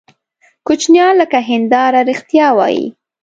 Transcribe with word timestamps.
کوچنیان 0.67 1.13
لکه 1.21 1.39
هنداره 1.49 2.01
رښتیا 2.09 2.47
وایي. 2.57 2.85